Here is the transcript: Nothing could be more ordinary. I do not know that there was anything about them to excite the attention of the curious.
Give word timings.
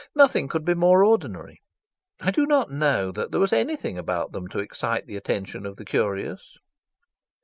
Nothing 0.15 0.47
could 0.47 0.65
be 0.65 0.73
more 0.73 1.03
ordinary. 1.03 1.61
I 2.21 2.31
do 2.31 2.47
not 2.47 2.71
know 2.71 3.11
that 3.11 3.29
there 3.29 3.39
was 3.39 3.53
anything 3.53 3.99
about 3.99 4.31
them 4.31 4.47
to 4.47 4.57
excite 4.57 5.05
the 5.05 5.15
attention 5.15 5.63
of 5.63 5.75
the 5.75 5.85
curious. 5.85 6.57